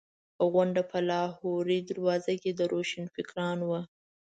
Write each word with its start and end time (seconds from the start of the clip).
غونډه 0.51 0.81
په 0.91 0.97
لاهوري 1.09 1.79
دروازه 1.89 2.33
کې 2.41 2.51
د 2.55 2.61
روشنفکرانو 2.73 3.65
وه. 3.71 3.81